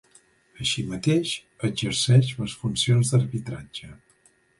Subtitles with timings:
[0.63, 1.33] Així mateix,
[1.69, 3.91] exerceix les funcions d'arbitratge.